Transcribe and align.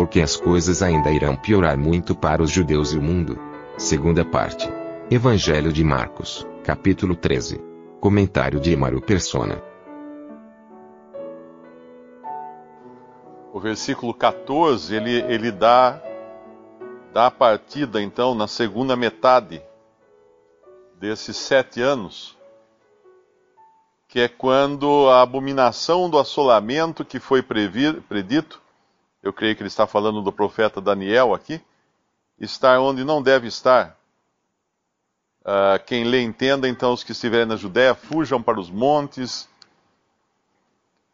Porque 0.00 0.22
as 0.22 0.34
coisas 0.34 0.82
ainda 0.82 1.10
irão 1.10 1.36
piorar 1.36 1.76
muito 1.76 2.14
para 2.14 2.42
os 2.42 2.50
judeus 2.50 2.94
e 2.94 2.96
o 2.96 3.02
mundo. 3.02 3.38
Segunda 3.76 4.24
parte. 4.24 4.66
Evangelho 5.10 5.70
de 5.70 5.84
Marcos, 5.84 6.46
capítulo 6.64 7.14
13. 7.14 7.60
Comentário 8.00 8.58
de 8.58 8.72
Emaro 8.72 9.02
Persona. 9.02 9.62
o 13.52 13.60
versículo 13.60 14.14
14, 14.14 14.94
ele, 14.96 15.20
ele 15.30 15.52
dá, 15.52 16.00
dá 17.12 17.26
a 17.26 17.30
partida, 17.30 18.00
então, 18.00 18.34
na 18.34 18.46
segunda 18.46 18.96
metade 18.96 19.60
desses 20.98 21.36
sete 21.36 21.82
anos, 21.82 22.38
que 24.08 24.18
é 24.18 24.28
quando 24.28 25.10
a 25.10 25.20
abominação 25.20 26.08
do 26.08 26.18
assolamento 26.18 27.04
que 27.04 27.20
foi 27.20 27.42
previr, 27.42 28.00
predito, 28.08 28.62
eu 29.22 29.32
creio 29.32 29.54
que 29.54 29.62
ele 29.62 29.68
está 29.68 29.86
falando 29.86 30.22
do 30.22 30.32
profeta 30.32 30.80
Daniel 30.80 31.34
aqui, 31.34 31.60
está 32.38 32.80
onde 32.80 33.04
não 33.04 33.22
deve 33.22 33.48
estar. 33.48 33.96
Uh, 35.42 35.82
quem 35.86 36.04
lê 36.04 36.22
entenda, 36.22 36.68
então, 36.68 36.92
os 36.92 37.02
que 37.02 37.12
estiverem 37.12 37.46
na 37.46 37.56
Judéia, 37.56 37.94
fujam 37.94 38.42
para 38.42 38.60
os 38.60 38.70
montes, 38.70 39.48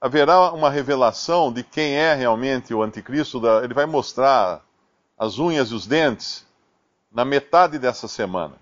haverá 0.00 0.52
uma 0.52 0.70
revelação 0.70 1.52
de 1.52 1.62
quem 1.62 1.94
é 1.94 2.14
realmente 2.14 2.74
o 2.74 2.82
anticristo. 2.82 3.40
Ele 3.62 3.74
vai 3.74 3.86
mostrar 3.86 4.64
as 5.18 5.38
unhas 5.38 5.70
e 5.70 5.74
os 5.74 5.86
dentes 5.86 6.46
na 7.10 7.24
metade 7.24 7.78
dessa 7.78 8.06
semana. 8.06 8.56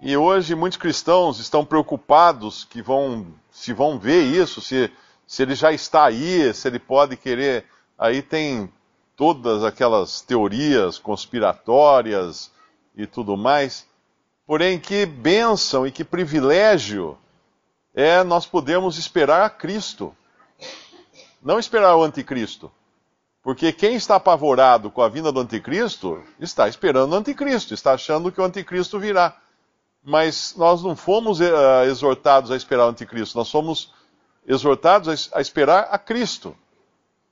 E 0.00 0.16
hoje 0.16 0.54
muitos 0.54 0.78
cristãos 0.78 1.38
estão 1.38 1.64
preocupados 1.64 2.64
que 2.64 2.82
vão 2.82 3.26
se 3.50 3.72
vão 3.72 3.98
ver 3.98 4.24
isso, 4.24 4.60
se, 4.60 4.92
se 5.26 5.42
ele 5.42 5.54
já 5.54 5.72
está 5.72 6.04
aí, 6.04 6.52
se 6.52 6.68
ele 6.68 6.78
pode 6.78 7.16
querer. 7.16 7.64
Aí 7.98 8.22
tem 8.22 8.72
todas 9.16 9.64
aquelas 9.64 10.20
teorias 10.20 10.98
conspiratórias 10.98 12.50
e 12.94 13.06
tudo 13.06 13.36
mais. 13.36 13.86
Porém, 14.46 14.78
que 14.78 15.06
bênção 15.06 15.86
e 15.86 15.90
que 15.90 16.04
privilégio 16.04 17.18
é 17.94 18.22
nós 18.22 18.46
podemos 18.46 18.98
esperar 18.98 19.42
a 19.42 19.50
Cristo, 19.50 20.14
não 21.42 21.58
esperar 21.58 21.96
o 21.96 22.02
anticristo. 22.02 22.70
Porque 23.42 23.72
quem 23.72 23.94
está 23.94 24.16
apavorado 24.16 24.90
com 24.90 25.00
a 25.00 25.08
vinda 25.08 25.32
do 25.32 25.40
anticristo 25.40 26.22
está 26.38 26.68
esperando 26.68 27.12
o 27.12 27.16
anticristo, 27.16 27.72
está 27.72 27.94
achando 27.94 28.30
que 28.30 28.40
o 28.40 28.44
anticristo 28.44 28.98
virá. 28.98 29.36
Mas 30.02 30.54
nós 30.56 30.82
não 30.82 30.94
fomos 30.94 31.40
uh, 31.40 31.84
exortados 31.88 32.50
a 32.50 32.56
esperar 32.56 32.86
o 32.86 32.90
anticristo, 32.90 33.38
nós 33.38 33.50
fomos 33.50 33.92
exortados 34.46 35.30
a 35.32 35.40
esperar 35.40 35.88
a 35.90 35.98
Cristo, 35.98 36.56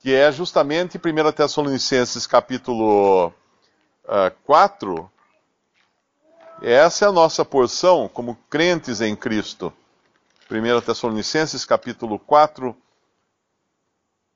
que 0.05 0.13
é 0.13 0.31
justamente 0.31 0.99
1 0.99 1.31
Tessalonicenses 1.31 2.27
capítulo 2.27 3.29
uh, 3.29 3.33
ah, 4.07 4.31
4. 4.45 5.11
Essa 6.61 7.05
é 7.05 7.07
a 7.07 7.11
nossa 7.11 7.43
porção 7.43 8.07
como 8.07 8.37
crentes 8.47 9.01
em 9.01 9.15
Cristo. 9.15 9.73
1 10.47 10.81
Tessalonicenses 10.81 11.65
capítulo 11.65 12.19
4, 12.19 12.77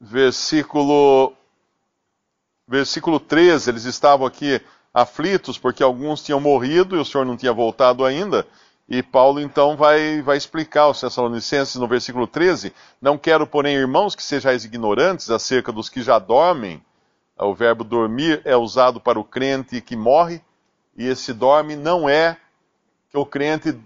versículo, 0.02 1.34
versículo 2.68 3.20
13, 3.20 3.70
eles 3.70 3.86
estavam 3.86 4.26
aqui 4.26 4.60
aflitos 4.92 5.60
porque 5.60 5.84
alguns 5.84 6.24
tinham 6.24 6.40
morrido 6.40 6.96
e 6.96 7.00
o 7.00 7.06
Senhor 7.06 7.26
não 7.26 7.38
tinha 7.38 7.54
voltado 7.54 8.04
ainda. 8.04 8.48
E 8.90 9.04
Paulo 9.04 9.40
então 9.40 9.78
vai, 9.78 10.22
vai 10.22 10.36
explicar 10.36 10.84
aos 10.84 11.00
Tessalonicenses 11.00 11.76
no 11.76 11.88
versículo 11.88 12.26
13: 12.26 12.74
Não 13.00 13.18
quero, 13.18 13.46
porém, 13.46 13.76
irmãos, 13.76 14.16
que 14.16 14.24
sejais 14.24 14.66
ignorantes 14.66 15.30
acerca 15.30 15.72
dos 15.72 15.90
que 15.90 16.02
já 16.02 16.18
dormem. 16.18 16.84
O 17.38 17.54
verbo 17.54 17.84
dormir 17.84 18.42
é 18.44 18.58
usado 18.58 19.00
para 19.00 19.20
o 19.20 19.24
crente 19.24 19.80
que 19.80 19.96
morre, 19.96 20.42
e 20.98 21.08
esse 21.08 21.32
dorme 21.32 21.76
não 21.76 22.10
é 22.10 22.36
que 23.10 23.18
o 23.18 23.26
crente 23.26 23.80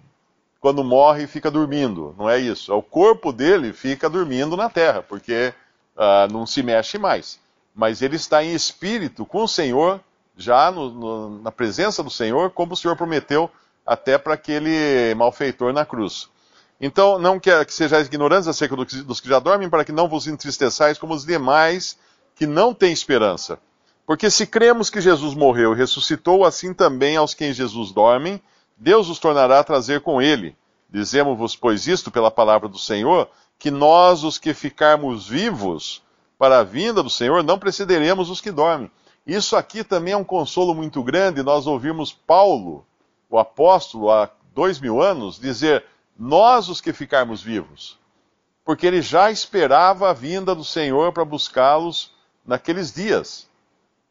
quando 0.64 0.82
morre, 0.82 1.28
fica 1.28 1.52
dormindo. 1.52 2.16
Não 2.18 2.30
é 2.30 2.40
isso. 2.40 2.72
É 2.72 2.76
o 2.76 2.82
corpo 2.82 3.34
dele 3.34 3.74
fica 3.74 4.10
dormindo 4.10 4.56
na 4.56 4.70
terra, 4.70 5.04
porque 5.04 5.54
uh, 5.98 6.32
não 6.32 6.46
se 6.46 6.64
mexe 6.64 6.98
mais. 6.98 7.38
Mas 7.76 8.02
ele 8.02 8.16
está 8.16 8.42
em 8.42 8.54
espírito 8.54 9.26
com 9.26 9.44
o 9.44 9.48
Senhor, 9.48 10.00
já 10.38 10.72
no, 10.72 10.90
no, 10.90 11.42
na 11.42 11.52
presença 11.52 12.02
do 12.02 12.10
Senhor, 12.10 12.50
como 12.52 12.72
o 12.72 12.78
Senhor 12.78 12.96
prometeu 12.96 13.52
até 13.86 14.18
para 14.18 14.34
aquele 14.34 15.14
malfeitor 15.16 15.74
na 15.74 15.86
cruz. 15.86 16.30
Então, 16.80 17.18
não 17.18 17.40
quer 17.40 17.66
que 17.66 17.74
sejais 17.74 18.08
ignorantes 18.08 18.48
acerca 18.48 18.76
dos 18.76 19.20
que 19.20 19.30
já 19.30 19.40
dormem, 19.40 19.70
para 19.70 19.86
que 19.86 19.92
não 19.92 20.08
vos 20.08 20.28
entristeçais 20.28 20.98
como 20.98 21.14
os 21.14 21.26
demais 21.26 21.98
que 22.36 22.46
não 22.46 22.74
têm 22.74 22.92
esperança. 22.92 23.60
Porque 24.06 24.30
se 24.30 24.46
cremos 24.46 24.90
que 24.90 25.00
Jesus 25.00 25.34
morreu 25.34 25.74
e 25.74 25.78
ressuscitou, 25.78 26.44
assim 26.44 26.74
também 26.74 27.16
aos 27.16 27.34
que 27.34 27.46
em 27.46 27.54
Jesus 27.54 27.92
dormem, 27.92 28.42
Deus 28.76 29.08
os 29.08 29.20
tornará 29.20 29.60
a 29.60 29.64
trazer 29.64 30.02
com 30.02 30.22
ele. 30.22 30.58
Dizemos-vos, 30.90 31.56
pois, 31.56 31.88
isto 31.88 32.12
pela 32.12 32.30
palavra 32.30 32.68
do 32.68 32.78
Senhor, 32.78 33.30
que 33.58 33.72
nós, 33.72 34.24
os 34.24 34.38
que 34.38 34.54
ficarmos 34.54 35.28
vivos 35.28 36.02
para 36.38 36.60
a 36.60 36.64
vinda 36.64 37.02
do 37.02 37.10
Senhor, 37.10 37.44
não 37.44 37.58
precederemos 37.58 38.30
os 38.30 38.42
que 38.42 38.52
dormem. 38.52 38.92
Isso 39.26 39.56
aqui 39.56 39.86
também 39.86 40.14
é 40.14 40.18
um 40.18 40.24
consolo 40.24 40.74
muito 40.74 41.02
grande, 41.02 41.42
nós 41.42 41.66
ouvimos 41.66 42.12
Paulo, 42.12 42.86
o 43.36 43.40
apóstolo, 43.40 44.12
há 44.12 44.30
dois 44.54 44.80
mil 44.80 45.02
anos, 45.02 45.40
dizer: 45.40 45.84
Nós, 46.18 46.70
os 46.70 46.82
que 46.82 46.94
ficarmos 46.94 47.42
vivos. 47.42 47.98
Porque 48.66 48.88
ele 48.88 49.02
já 49.02 49.30
esperava 49.30 50.10
a 50.10 50.14
vinda 50.14 50.56
do 50.56 50.64
Senhor 50.64 51.12
para 51.12 51.26
buscá-los 51.26 52.12
naqueles 52.46 52.94
dias. 52.94 53.50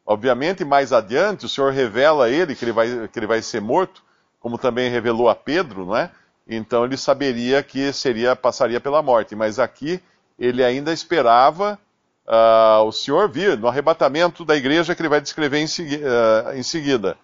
Obviamente, 0.04 0.64
mais 0.64 0.92
adiante, 0.92 1.46
o 1.46 1.48
Senhor 1.48 1.72
revela 1.72 2.26
a 2.26 2.30
ele 2.30 2.54
que 2.54 2.64
ele 2.64 2.72
vai, 2.72 3.08
que 3.08 3.18
ele 3.18 3.26
vai 3.26 3.40
ser 3.40 3.60
morto 3.60 4.02
como 4.42 4.58
também 4.58 4.90
revelou 4.90 5.28
a 5.28 5.36
Pedro, 5.36 5.86
não 5.86 5.96
é? 5.96 6.10
Então 6.46 6.84
ele 6.84 6.96
saberia 6.96 7.62
que 7.62 7.92
seria 7.92 8.34
passaria 8.34 8.80
pela 8.80 9.00
morte, 9.00 9.36
mas 9.36 9.60
aqui 9.60 10.02
ele 10.36 10.64
ainda 10.64 10.92
esperava 10.92 11.78
uh, 12.26 12.82
o 12.82 12.90
Senhor 12.90 13.28
vir 13.28 13.56
no 13.56 13.68
arrebatamento 13.68 14.44
da 14.44 14.56
igreja 14.56 14.96
que 14.96 15.00
ele 15.00 15.08
vai 15.08 15.20
descrever 15.20 15.58
em, 15.58 15.68
segui 15.68 15.96
uh, 15.96 16.56
em 16.56 16.62
seguida. 16.64 17.16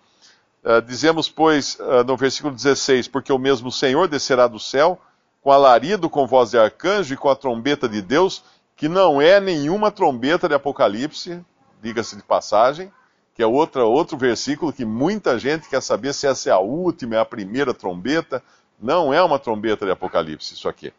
Uh, 0.65 0.83
dizemos, 0.83 1.29
pois, 1.29 1.79
no 2.07 2.17
versículo 2.17 2.55
16: 2.55 3.09
Porque 3.09 3.33
o 3.33 3.39
mesmo 3.39 3.71
Senhor 3.71 4.09
descerá 4.09 4.47
do 4.47 4.59
céu 4.59 5.01
com 5.41 5.53
alarido, 5.53 6.11
com 6.11 6.27
voz 6.27 6.51
de 6.51 6.59
arcanjo 6.59 7.15
e 7.15 7.17
com 7.17 7.29
a 7.29 7.37
trombeta 7.37 7.89
de 7.89 8.03
Deus, 8.03 8.45
que 8.77 8.89
não 8.89 9.21
é 9.21 9.41
nenhuma 9.41 9.91
trombeta 9.91 10.49
de 10.49 10.55
Apocalipse, 10.55 11.45
diga-se 11.83 12.17
de 12.17 12.23
passagem, 12.23 12.93
que 13.35 13.43
é 13.43 13.47
outra, 13.47 13.85
outro 13.85 14.17
versículo 14.17 14.73
que 14.73 14.85
muita 14.85 15.39
gente 15.39 15.69
quer 15.69 15.81
saber 15.81 16.13
se 16.13 16.27
essa 16.27 16.51
é 16.51 16.53
a 16.53 16.59
última, 16.59 17.17
é 17.17 17.19
a 17.19 17.25
primeira 17.25 17.73
trombeta. 17.73 18.43
Não 18.81 19.13
é 19.15 19.23
uma 19.23 19.39
trombeta 19.39 19.85
de 19.85 19.93
Apocalipse, 19.93 20.55
isso 20.55 20.69
aqui. 20.69 20.93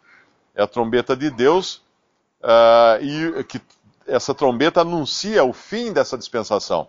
É 0.56 0.64
a 0.64 0.68
trombeta 0.68 1.16
de 1.16 1.30
Deus, 1.30 1.82
uh, 2.42 3.02
e 3.02 3.44
que 3.44 3.62
essa 4.08 4.34
trombeta 4.34 4.82
anuncia 4.82 5.44
o 5.44 5.54
fim 5.54 5.94
dessa 5.94 6.18
dispensação. 6.18 6.88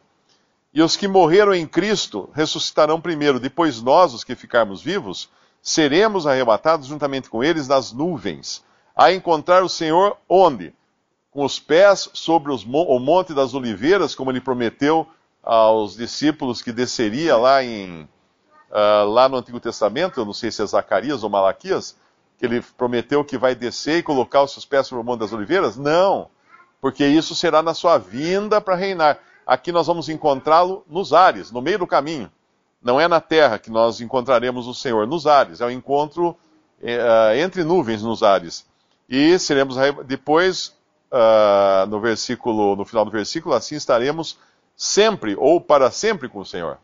E 0.73 0.83
os 0.83 0.97
que 0.97 1.09
morreram 1.09 1.53
em 1.53 1.67
Cristo 1.67 2.31
ressuscitarão 2.33 3.01
primeiro, 3.01 3.41
depois 3.41 3.83
nós, 3.83 4.15
os 4.15 4.23
que 4.23 4.37
ficarmos 4.37 4.81
vivos, 4.81 5.29
seremos 5.61 6.27
arrebatados 6.27 6.87
juntamente 6.87 7.29
com 7.29 7.43
eles 7.43 7.67
nas 7.67 7.93
nuvens, 7.93 8.65
a 8.95 9.13
encontrar 9.13 9.63
o 9.63 9.69
Senhor 9.69 10.17
onde? 10.29 10.73
Com 11.31 11.45
os 11.45 11.59
pés 11.59 12.09
sobre 12.13 12.53
os, 12.53 12.65
o 12.65 12.99
Monte 12.99 13.35
das 13.35 13.53
Oliveiras, 13.55 14.15
como 14.15 14.31
ele 14.31 14.41
prometeu 14.41 15.07
aos 15.43 15.97
discípulos 15.97 16.63
que 16.63 16.73
desceria 16.73 17.37
lá 17.37 17.63
em 17.65 18.09
uh, 18.71 19.09
lá 19.09 19.29
no 19.29 19.37
Antigo 19.37 19.61
Testamento, 19.61 20.21
eu 20.21 20.25
não 20.25 20.33
sei 20.33 20.51
se 20.51 20.63
é 20.63 20.67
Zacarias 20.67 21.23
ou 21.23 21.31
Malaquias, 21.31 21.97
que 22.39 22.47
ele 22.47 22.63
prometeu 22.77 23.25
que 23.25 23.37
vai 23.37 23.55
descer 23.55 23.99
e 23.99 24.03
colocar 24.03 24.43
os 24.43 24.53
seus 24.53 24.65
pés 24.65 24.87
sobre 24.87 25.03
o 25.03 25.05
Monte 25.05 25.21
das 25.21 25.33
Oliveiras? 25.33 25.77
Não, 25.77 26.29
porque 26.81 27.07
isso 27.07 27.35
será 27.35 27.63
na 27.63 27.75
sua 27.75 27.99
vinda 27.99 28.61
para 28.61 28.77
reinar. 28.77 29.19
Aqui 29.47 29.73
nós 29.73 29.87
vamos 29.87 30.09
encontrá-lo 30.09 30.85
nos 30.89 31.13
ares, 31.13 31.51
no 31.51 31.61
meio 31.61 31.79
do 31.79 31.87
caminho. 31.87 32.31
Não 32.83 33.01
é 33.01 33.07
na 33.07 33.21
terra 33.21 33.59
que 33.59 33.71
nós 33.71 34.01
encontraremos 34.01 34.67
o 34.67 34.75
Senhor, 34.75 35.07
nos 35.07 35.27
ares. 35.27 35.61
É 35.61 35.67
o 35.67 35.71
encontro 35.71 36.31
uh, 36.31 37.35
entre 37.37 37.65
nuvens 37.65 38.03
nos 38.03 38.23
ares. 38.23 38.67
E 39.09 39.39
seremos 39.39 39.77
depois 40.07 40.75
uh, 41.11 41.87
no 41.89 42.01
versículo, 42.01 42.77
no 42.77 42.85
final 42.85 43.05
do 43.05 43.11
versículo, 43.11 43.55
assim 43.55 43.75
estaremos 43.75 44.39
sempre 44.77 45.35
ou 45.37 45.61
para 45.61 45.91
sempre 45.91 46.29
com 46.29 46.41
o 46.41 46.47
Senhor. 46.47 46.79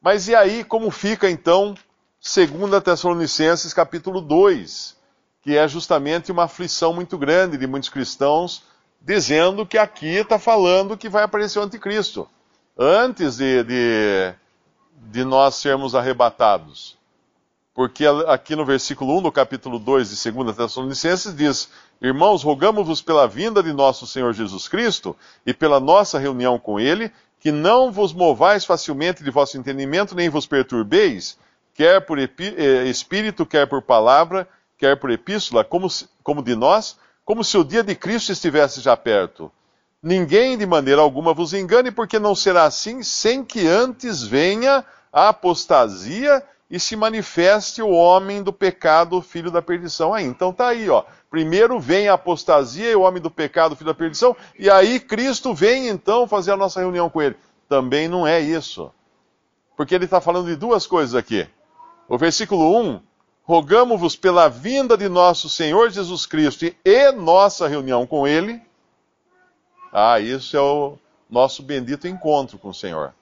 Mas 0.00 0.28
e 0.28 0.34
aí, 0.34 0.64
como 0.64 0.90
fica 0.90 1.28
então 1.28 1.74
2 2.22 2.82
Tessalonicenses 2.82 3.74
capítulo 3.74 4.20
2, 4.20 4.96
que 5.42 5.56
é 5.56 5.68
justamente 5.68 6.32
uma 6.32 6.44
aflição 6.44 6.94
muito 6.94 7.18
grande 7.18 7.58
de 7.58 7.66
muitos 7.66 7.90
cristãos, 7.90 8.62
dizendo 9.04 9.66
que 9.66 9.76
aqui 9.76 10.16
está 10.16 10.38
falando 10.38 10.96
que 10.96 11.08
vai 11.08 11.22
aparecer 11.22 11.58
o 11.58 11.62
anticristo, 11.62 12.28
antes 12.76 13.36
de, 13.36 13.62
de, 13.62 14.34
de 15.10 15.24
nós 15.24 15.56
sermos 15.56 15.94
arrebatados. 15.94 16.96
Porque 17.74 18.06
aqui 18.28 18.56
no 18.56 18.64
versículo 18.64 19.18
1 19.18 19.22
do 19.22 19.32
capítulo 19.32 19.78
2 19.78 20.10
de 20.10 20.30
2 20.30 20.56
Tessalonicenses 20.56 21.36
diz: 21.36 21.68
Irmãos, 22.00 22.42
rogamos-vos 22.42 23.02
pela 23.02 23.26
vinda 23.26 23.62
de 23.62 23.72
nosso 23.72 24.06
Senhor 24.06 24.32
Jesus 24.32 24.68
Cristo 24.68 25.16
e 25.44 25.52
pela 25.52 25.80
nossa 25.80 26.18
reunião 26.18 26.58
com 26.58 26.78
Ele, 26.78 27.12
que 27.40 27.50
não 27.50 27.90
vos 27.90 28.12
movais 28.12 28.64
facilmente 28.64 29.24
de 29.24 29.30
vosso 29.30 29.58
entendimento, 29.58 30.14
nem 30.14 30.28
vos 30.28 30.46
perturbeis, 30.46 31.36
quer 31.74 32.00
por 32.00 32.18
eh, 32.18 32.30
espírito, 32.86 33.44
quer 33.44 33.66
por 33.66 33.82
palavra, 33.82 34.48
quer 34.78 34.96
por 34.96 35.10
epístola, 35.10 35.64
como, 35.64 35.88
como 36.22 36.44
de 36.44 36.54
nós, 36.54 36.96
como 37.24 37.42
se 37.42 37.56
o 37.56 37.64
dia 37.64 37.82
de 37.82 37.94
Cristo 37.94 38.32
estivesse 38.32 38.80
já 38.80 38.96
perto. 38.96 39.50
Ninguém 40.02 40.58
de 40.58 40.66
maneira 40.66 41.00
alguma 41.00 41.32
vos 41.32 41.54
engane, 41.54 41.90
porque 41.90 42.18
não 42.18 42.34
será 42.34 42.64
assim 42.64 43.02
sem 43.02 43.42
que 43.42 43.66
antes 43.66 44.22
venha 44.22 44.84
a 45.12 45.28
apostasia 45.28 46.42
e 46.70 46.78
se 46.78 46.96
manifeste 46.96 47.80
o 47.80 47.90
homem 47.90 48.42
do 48.42 48.52
pecado, 48.52 49.22
filho 49.22 49.50
da 49.50 49.62
perdição. 49.62 50.12
Aí, 50.12 50.24
então 50.24 50.52
tá 50.52 50.68
aí, 50.68 50.90
ó. 50.90 51.04
Primeiro 51.30 51.80
vem 51.80 52.08
a 52.08 52.14
apostasia 52.14 52.90
e 52.90 52.94
o 52.94 53.00
homem 53.00 53.22
do 53.22 53.30
pecado, 53.30 53.74
filho 53.74 53.90
da 53.90 53.94
perdição, 53.94 54.36
e 54.58 54.68
aí 54.68 55.00
Cristo 55.00 55.54
vem 55.54 55.88
então 55.88 56.28
fazer 56.28 56.52
a 56.52 56.56
nossa 56.56 56.80
reunião 56.80 57.08
com 57.08 57.22
ele. 57.22 57.36
Também 57.68 58.06
não 58.08 58.26
é 58.26 58.40
isso. 58.40 58.90
Porque 59.76 59.94
ele 59.94 60.04
está 60.04 60.20
falando 60.20 60.46
de 60.46 60.56
duas 60.56 60.86
coisas 60.86 61.14
aqui. 61.14 61.48
O 62.08 62.18
versículo 62.18 62.78
1, 62.78 63.00
rogamos-vos 63.44 64.16
pela 64.16 64.48
vinda 64.48 64.96
de 64.96 65.08
nosso 65.08 65.48
Senhor 65.48 65.90
Jesus 65.90 66.26
Cristo 66.26 66.64
e 66.84 67.12
nossa 67.12 67.68
reunião 67.68 68.06
com 68.06 68.26
ele. 68.26 68.60
Ah, 69.92 70.18
isso 70.18 70.56
é 70.56 70.60
o 70.60 70.98
nosso 71.30 71.62
bendito 71.62 72.08
encontro 72.08 72.58
com 72.58 72.70
o 72.70 72.74
Senhor. 72.74 73.14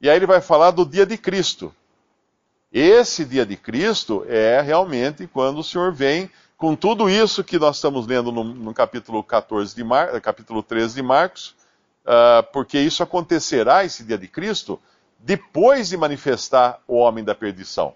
E 0.00 0.10
aí 0.10 0.16
ele 0.16 0.26
vai 0.26 0.40
falar 0.40 0.72
do 0.72 0.84
dia 0.84 1.06
de 1.06 1.16
Cristo. 1.16 1.72
Esse 2.72 3.24
dia 3.24 3.46
de 3.46 3.56
Cristo 3.56 4.24
é 4.28 4.60
realmente 4.60 5.26
quando 5.26 5.58
o 5.58 5.64
Senhor 5.64 5.92
vem 5.92 6.30
com 6.56 6.74
tudo 6.74 7.08
isso 7.08 7.44
que 7.44 7.58
nós 7.58 7.76
estamos 7.76 8.06
lendo 8.06 8.32
no, 8.32 8.44
no 8.44 8.74
capítulo, 8.74 9.22
14 9.22 9.74
de 9.74 9.84
Mar, 9.84 10.20
capítulo 10.20 10.62
13 10.62 10.94
de 10.94 11.02
Marcos, 11.02 11.54
uh, 12.04 12.42
porque 12.52 12.78
isso 12.78 13.02
acontecerá, 13.02 13.84
esse 13.84 14.04
dia 14.04 14.16
de 14.16 14.28
Cristo, 14.28 14.80
depois 15.18 15.88
de 15.88 15.96
manifestar 15.96 16.80
o 16.86 16.96
homem 16.96 17.22
da 17.24 17.34
perdição. 17.34 17.94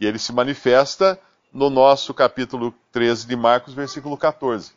Que 0.00 0.06
ele 0.06 0.18
se 0.18 0.32
manifesta 0.32 1.20
no 1.52 1.68
nosso 1.68 2.14
capítulo 2.14 2.74
13 2.90 3.26
de 3.26 3.36
Marcos, 3.36 3.74
versículo 3.74 4.16
14. 4.16 4.72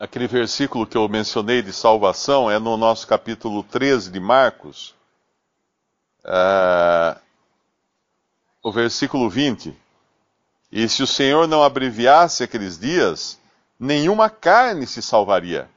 Aquele 0.00 0.26
versículo 0.26 0.86
que 0.86 0.96
eu 0.96 1.06
mencionei 1.06 1.60
de 1.60 1.70
salvação 1.70 2.50
é 2.50 2.58
no 2.58 2.78
nosso 2.78 3.06
capítulo 3.06 3.62
13 3.62 4.10
de 4.10 4.18
Marcos. 4.18 4.94
Uh, 6.24 7.20
o 8.62 8.72
versículo 8.72 9.28
20. 9.28 9.76
E 10.72 10.88
se 10.88 11.02
o 11.02 11.06
Senhor 11.06 11.46
não 11.46 11.62
abreviasse 11.62 12.42
aqueles 12.42 12.78
dias, 12.78 13.38
nenhuma 13.78 14.30
carne 14.30 14.86
se 14.86 15.02
salvaria. 15.02 15.68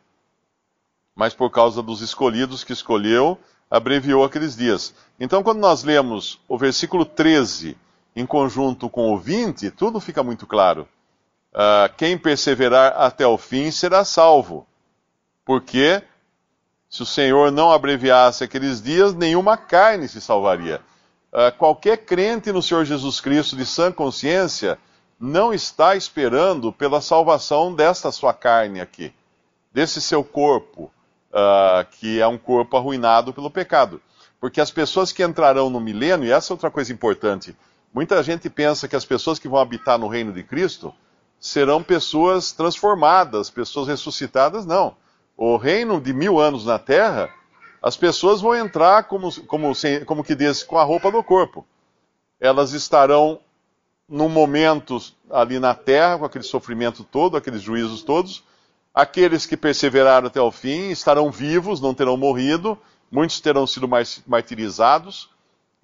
Mas 1.14 1.34
por 1.34 1.50
causa 1.50 1.84
dos 1.84 2.00
escolhidos 2.00 2.64
que 2.64 2.72
escolheu, 2.72 3.38
abreviou 3.70 4.24
aqueles 4.24 4.56
dias. 4.56 4.96
Então, 5.20 5.44
quando 5.44 5.60
nós 5.60 5.84
lemos 5.84 6.40
o 6.48 6.58
versículo 6.58 7.04
13 7.04 7.84
em 8.16 8.26
conjunto 8.26 8.90
com 8.90 9.14
o 9.14 9.18
20, 9.18 9.72
tudo 9.72 10.00
fica 10.00 10.24
muito 10.24 10.48
claro. 10.48 10.88
Uh, 11.54 11.94
quem 11.98 12.18
perseverar 12.18 12.94
até 12.98 13.26
o 13.26 13.38
fim 13.38 13.72
será 13.72 14.06
salvo. 14.06 14.68
Porque 15.44 16.02
se 16.90 17.04
o 17.04 17.06
Senhor 17.06 17.52
não 17.52 17.72
abreviasse 17.72 18.44
aqueles 18.44 18.82
dias, 18.82 19.14
nenhuma 19.14 19.58
carne 19.58 20.08
se 20.08 20.22
salvaria. 20.22 20.82
Ah, 21.38 21.52
qualquer 21.52 21.98
crente 21.98 22.50
no 22.50 22.64
Senhor 22.64 22.86
Jesus 22.86 23.20
Cristo 23.20 23.58
de 23.58 23.66
sã 23.66 23.92
consciência 23.92 24.80
não 25.20 25.54
está 25.54 25.94
esperando 25.94 26.72
pela 26.72 27.02
salvação 27.02 27.76
desta 27.76 28.10
sua 28.10 28.34
carne 28.34 28.80
aqui, 28.80 29.14
desse 29.74 30.02
seu 30.02 30.24
corpo, 30.24 30.90
uh, 31.32 31.86
que 31.92 32.22
é 32.22 32.28
um 32.28 32.38
corpo 32.38 32.78
arruinado 32.78 33.34
pelo 33.34 33.52
pecado. 33.52 34.02
Porque 34.40 34.62
as 34.62 34.72
pessoas 34.72 35.12
que 35.12 35.24
entrarão 35.24 35.70
no 35.70 35.82
milênio, 35.82 36.26
e 36.26 36.32
essa 36.32 36.54
é 36.54 36.54
outra 36.54 36.72
coisa 36.72 36.94
importante, 36.94 37.54
muita 37.96 38.22
gente 38.22 38.50
pensa 38.50 38.90
que 38.90 38.96
as 38.98 39.06
pessoas 39.06 39.40
que 39.40 39.48
vão 39.48 39.58
habitar 39.58 39.98
no 39.98 40.10
reino 40.10 40.34
de 40.34 40.44
Cristo 40.44 40.94
serão 41.40 41.82
pessoas 41.82 42.52
transformadas, 42.52 43.50
pessoas 43.50 43.88
ressuscitadas. 43.88 44.66
Não. 44.66 44.98
O 45.38 45.56
reino 45.56 46.02
de 46.02 46.12
mil 46.12 46.38
anos 46.38 46.66
na 46.66 46.78
terra 46.78 47.30
as 47.82 47.96
pessoas 47.96 48.42
vão 48.42 48.54
entrar 48.54 49.04
como, 49.04 49.32
como, 49.44 49.72
como 50.06 50.24
que 50.26 50.36
diz, 50.36 50.62
com 50.62 50.78
a 50.78 50.84
roupa 50.84 51.10
do 51.10 51.24
corpo. 51.24 51.66
Elas 52.38 52.74
estarão 52.74 53.40
num 54.10 54.28
momento 54.28 55.00
ali 55.32 55.58
na 55.58 55.74
terra, 55.74 56.18
com 56.18 56.26
aquele 56.26 56.44
sofrimento 56.44 57.02
todo, 57.04 57.38
aqueles 57.38 57.62
juízos 57.62 58.04
todos. 58.04 58.44
Aqueles 58.94 59.46
que 59.46 59.56
perseveraram 59.56 60.28
até 60.28 60.42
o 60.42 60.52
fim 60.52 60.90
estarão 60.90 61.32
vivos, 61.32 61.80
não 61.80 61.94
terão 61.94 62.18
morrido. 62.18 62.78
Muitos 63.10 63.40
terão 63.40 63.66
sido 63.66 63.88
martirizados 64.28 65.30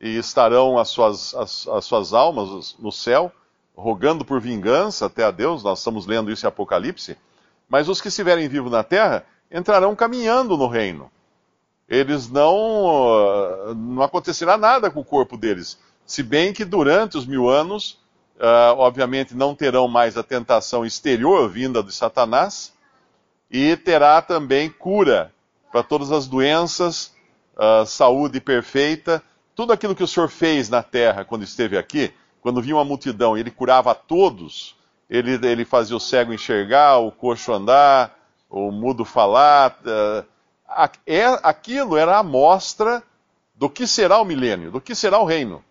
e 0.02 0.18
estarão 0.18 0.78
as 0.78 0.90
suas, 0.90 1.34
as, 1.36 1.68
as 1.68 1.86
suas 1.86 2.12
almas 2.12 2.76
no 2.80 2.92
céu, 2.92 3.32
rogando 3.76 4.26
por 4.26 4.42
vingança 4.42 5.06
até 5.06 5.24
a 5.24 5.32
Deus. 5.32 5.64
Nós 5.64 5.80
estamos 5.80 6.06
lendo 6.08 6.32
isso 6.32 6.46
em 6.46 6.50
Apocalipse. 6.50 7.16
Mas 7.70 7.88
os 7.88 8.02
que 8.02 8.10
estiverem 8.10 8.50
vivos 8.50 8.72
na 8.72 8.84
terra 8.84 9.26
entrarão 9.50 9.96
caminhando 9.96 10.58
no 10.58 10.68
reino 10.68 11.12
eles 11.92 12.30
não. 12.30 13.76
não 13.76 14.02
acontecerá 14.02 14.58
nada 14.58 14.90
com 14.90 15.02
o 15.02 15.06
corpo 15.06 15.36
deles. 15.36 15.78
Se 16.06 16.24
bem 16.24 16.54
que 16.54 16.64
durante 16.64 17.18
os 17.18 17.26
mil 17.26 17.50
anos, 17.50 18.00
uh, 18.38 18.78
obviamente, 18.78 19.36
não 19.36 19.54
terão 19.54 19.90
mais 19.90 20.18
a 20.18 20.24
tentação 20.24 20.86
exterior 20.86 21.50
vinda 21.50 21.84
de 21.84 21.92
Satanás, 21.92 22.74
e 23.52 23.76
terá 23.76 24.22
também 24.22 24.70
cura 24.70 25.34
para 25.70 25.84
todas 25.84 26.14
as 26.14 26.28
doenças, 26.28 27.14
uh, 27.58 27.86
saúde 27.86 28.40
perfeita, 28.40 29.22
tudo 29.56 29.74
aquilo 29.74 29.96
que 29.96 30.04
o 30.04 30.08
Senhor 30.08 30.30
fez 30.30 30.70
na 30.70 30.82
terra 30.82 31.26
quando 31.26 31.44
esteve 31.44 31.78
aqui, 31.78 32.14
quando 32.42 32.62
viu 32.62 32.78
uma 32.78 32.86
multidão, 32.86 33.38
ele 33.38 33.52
curava 33.52 33.92
a 33.92 33.96
todos, 33.96 34.76
ele, 35.10 35.34
ele 35.46 35.66
fazia 35.66 35.96
o 35.96 36.00
cego 36.00 36.34
enxergar, 36.34 36.98
o 36.98 37.12
coxo 37.12 37.54
andar, 37.54 38.18
o 38.50 38.72
mudo 38.72 39.06
falar. 39.06 39.78
Uh, 39.82 40.26
é, 41.06 41.26
aquilo 41.44 41.98
era 41.98 42.16
a 42.16 42.20
amostra 42.20 43.04
do 43.54 43.70
que 43.70 43.86
será 43.86 44.20
o 44.20 44.26
milênio, 44.26 44.72
do 44.72 44.82
que 44.82 44.96
será 44.96 45.20
o 45.20 45.26
reino. 45.26 45.64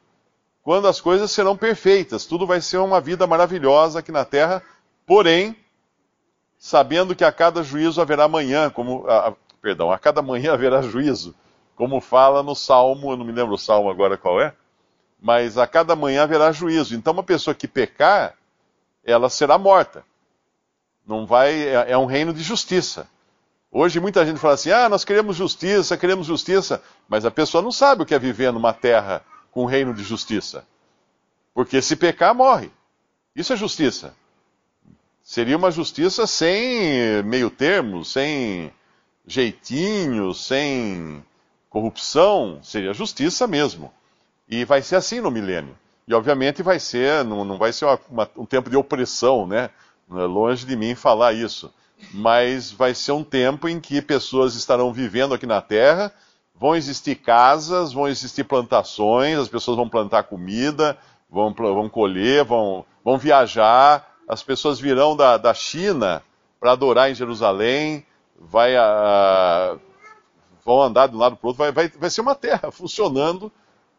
Quando 0.63 0.87
as 0.87 1.01
coisas 1.01 1.31
serão 1.31 1.57
perfeitas, 1.57 2.27
tudo 2.27 2.47
vai 2.47 2.61
ser 2.61 2.79
uma 2.79 3.01
vida 3.01 3.27
maravilhosa 3.27 3.99
aqui 3.99 4.13
na 4.13 4.25
terra, 4.25 4.63
porém, 5.07 5.57
sabendo 6.59 7.17
que 7.17 7.25
a 7.25 7.33
cada 7.33 7.63
juízo 7.63 8.01
haverá 8.01 8.29
manhã, 8.29 8.71
como, 8.71 9.09
a, 9.09 9.33
perdão, 9.61 9.91
a 9.91 9.99
cada 9.99 10.21
manhã 10.23 10.53
haverá 10.53 10.83
juízo, 10.83 11.35
como 11.81 11.99
fala 11.99 12.43
no 12.43 12.55
Salmo, 12.55 13.11
eu 13.11 13.17
não 13.17 13.25
me 13.25 13.33
lembro 13.33 13.55
o 13.55 13.59
Salmo 13.59 13.89
agora 13.89 14.19
qual 14.19 14.39
é, 14.39 14.53
mas 15.19 15.57
a 15.57 15.67
cada 15.67 15.97
manhã 15.97 16.25
haverá 16.25 16.53
juízo. 16.53 16.95
Então, 16.95 17.15
uma 17.15 17.23
pessoa 17.23 17.55
que 17.55 17.67
pecar, 17.67 18.35
ela 19.03 19.31
será 19.31 19.57
morta. 19.57 20.05
Não 21.07 21.25
vai, 21.25 21.69
é, 21.69 21.93
é 21.93 21.97
um 21.97 22.05
reino 22.05 22.35
de 22.35 22.43
justiça. 22.43 23.09
Hoje 23.73 23.99
muita 23.99 24.27
gente 24.27 24.39
fala 24.39 24.53
assim: 24.53 24.71
ah, 24.71 24.91
nós 24.91 25.07
queremos 25.07 25.37
justiça, 25.37 25.97
queremos 25.97 26.27
justiça, 26.27 26.83
mas 27.09 27.25
a 27.25 27.31
pessoa 27.31 27.63
não 27.63 27.73
sabe 27.73 28.03
o 28.03 28.07
que 28.07 28.15
é 28.15 28.19
viver 28.19 28.53
numa 28.53 28.75
terra 28.75 29.25
com 29.51 29.63
um 29.63 29.67
reino 29.67 29.95
de 29.95 30.03
justiça. 30.03 30.67
Porque 31.55 31.81
se 31.81 31.97
pecar, 31.97 32.35
morre. 32.35 32.71
Isso 33.35 33.55
é 33.55 33.57
justiça. 33.57 34.15
Seria 35.23 35.57
uma 35.57 35.71
justiça 35.71 36.27
sem 36.27 37.23
meio 37.23 37.49
termo, 37.49 38.05
sem 38.05 38.71
jeitinho, 39.27 40.35
sem 40.35 41.25
corrupção, 41.71 42.59
seria 42.63 42.93
justiça 42.93 43.47
mesmo. 43.47 43.91
E 44.49 44.65
vai 44.65 44.83
ser 44.83 44.97
assim 44.97 45.21
no 45.21 45.31
milênio. 45.31 45.79
E 46.07 46.13
obviamente 46.13 46.63
vai 46.63 46.79
ser, 46.79 47.25
não, 47.25 47.45
não 47.45 47.57
vai 47.57 47.73
ser 47.73 47.87
uma, 47.87 48.01
uma, 48.11 48.31
um 48.37 48.45
tempo 48.45 48.69
de 48.69 48.77
opressão, 48.77 49.47
né? 49.47 49.71
Longe 50.09 50.67
de 50.67 50.77
mim 50.77 50.95
falar 50.95 51.33
isso 51.33 51.73
mas 52.13 52.71
vai 52.71 52.95
ser 52.95 53.13
um 53.13 53.25
tempo 53.25 53.69
em 53.69 53.81
que 53.81 54.01
pessoas 54.01 54.55
estarão 54.55 54.93
vivendo 54.93 55.35
aqui 55.35 55.47
na 55.47 55.61
Terra, 55.61 56.13
vão 56.55 56.75
existir 56.75 57.17
casas, 57.17 57.93
vão 57.93 58.09
existir 58.09 58.45
plantações, 58.45 59.39
as 59.39 59.49
pessoas 59.49 59.77
vão 59.77 59.89
plantar 59.89 60.25
comida, 60.25 60.97
vão, 61.29 61.53
vão 61.53 61.89
colher, 61.89 62.45
vão, 62.45 62.85
vão 63.05 63.19
viajar, 63.19 64.07
as 64.29 64.43
pessoas 64.43 64.79
virão 64.79 65.17
da, 65.17 65.37
da 65.37 65.55
China 65.55 66.23
para 66.59 66.73
adorar 66.73 67.11
em 67.11 67.15
Jerusalém, 67.15 68.05
vai 68.39 68.77
a, 68.77 69.77
vão 70.65 70.83
andar 70.83 71.09
de 71.09 71.17
um 71.17 71.19
lado 71.19 71.37
para 71.37 71.47
o 71.47 71.49
outro, 71.49 71.59
vai, 71.59 71.73
vai, 71.73 71.89
vai 71.89 72.11
ser 72.11 72.21
uma 72.21 72.35
terra 72.35 72.71
funcionando 72.71 73.51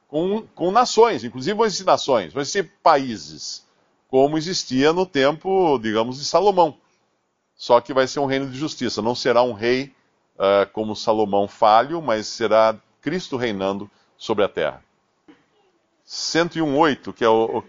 com, 0.08 0.46
com 0.54 0.72
nações, 0.72 1.24
inclusive 1.24 1.56
vão 1.56 1.66
existir 1.66 1.86
nações, 1.86 2.34
vão 2.34 2.42
existir 2.42 2.72
países, 2.84 3.66
como 4.10 4.38
existia 4.38 4.92
no 4.92 5.06
tempo, 5.06 5.80
digamos, 5.80 6.20
de 6.20 6.26
Salomão. 6.26 6.76
Só 7.56 7.80
que 7.80 7.94
vai 7.94 8.08
ser 8.08 8.20
um 8.20 8.26
reino 8.26 8.50
de 8.50 8.58
justiça, 8.58 9.02
não 9.02 9.16
será 9.16 9.42
um 9.42 9.54
rei 9.54 9.94
uh, 10.36 10.70
como 10.74 10.96
Salomão 10.96 11.48
falho, 11.48 12.02
mas 12.02 12.28
será 12.28 12.76
Cristo 13.02 13.38
reinando 13.38 13.90
sobre 14.18 14.44
a 14.44 14.50
terra. 14.50 14.84
101.8, 16.06 17.14
que 17.14 17.24
é 17.24 17.30
o, 17.30 17.60
o 17.60 17.64